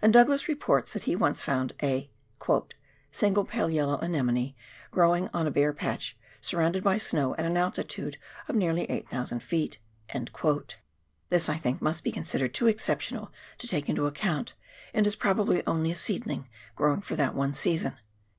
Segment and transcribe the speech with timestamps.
[0.00, 2.08] and Douglas reports that he once found a"
[3.12, 4.54] single pale yellow anemone
[4.90, 8.16] growing on a bare patch surrounded by snow at an altitude
[8.48, 10.56] of nearly 8,000 ft."
[11.28, 14.54] This, I think, must be considered too exceptional to take into account,
[14.94, 17.98] and is probably only a seedling growing for that one season.